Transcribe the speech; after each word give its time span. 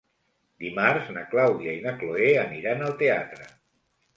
Dimarts 0.63 1.11
na 1.17 1.25
Clàudia 1.35 1.75
i 1.81 1.83
na 1.83 1.93
Cloè 2.01 2.33
aniran 2.47 2.85
al 2.87 2.97
teatre. 3.03 3.51